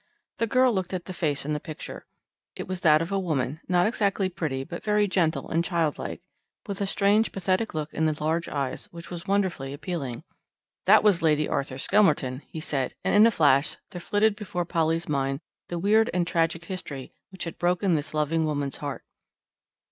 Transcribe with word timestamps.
The 0.39 0.47
girl 0.47 0.73
looked 0.73 0.95
at 0.95 1.05
the 1.05 1.13
face 1.13 1.45
on 1.45 1.53
the 1.53 1.59
picture. 1.59 2.07
It 2.55 2.67
was 2.67 2.81
that 2.81 3.03
of 3.03 3.11
a 3.11 3.19
woman, 3.19 3.61
not 3.67 3.85
exactly 3.85 4.29
pretty, 4.29 4.63
but 4.63 4.83
very 4.83 5.07
gentle 5.07 5.47
and 5.51 5.63
childlike, 5.63 6.23
with 6.65 6.81
a 6.81 6.87
strange 6.87 7.31
pathetic 7.31 7.75
look 7.75 7.93
in 7.93 8.07
the 8.07 8.17
large 8.23 8.49
eyes 8.49 8.87
which 8.89 9.11
was 9.11 9.27
wonderfully 9.27 9.73
appealing. 9.73 10.23
"That 10.87 11.03
was 11.03 11.21
Lady 11.21 11.47
Arthur 11.47 11.77
Skelmerton," 11.77 12.41
he 12.47 12.59
said, 12.59 12.95
and 13.05 13.13
in 13.13 13.27
a 13.27 13.29
flash 13.29 13.77
there 13.91 14.01
flitted 14.01 14.35
before 14.35 14.65
Polly's 14.65 15.07
mind 15.07 15.39
the 15.69 15.77
weird 15.77 16.09
and 16.15 16.25
tragic 16.25 16.65
history 16.65 17.13
which 17.29 17.43
had 17.43 17.59
broken 17.59 17.93
this 17.93 18.15
loving 18.15 18.43
woman's 18.43 18.77
heart. 18.77 19.03